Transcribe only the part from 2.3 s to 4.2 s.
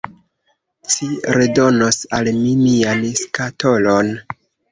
mi mian skatolon.